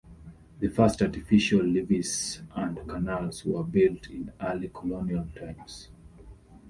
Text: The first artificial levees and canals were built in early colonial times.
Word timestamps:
The 0.59 0.67
first 0.69 0.99
artificial 1.03 1.63
levees 1.63 2.41
and 2.55 2.75
canals 2.89 3.45
were 3.45 3.63
built 3.63 4.07
in 4.09 4.33
early 4.41 4.71
colonial 4.73 5.27
times. 5.35 5.89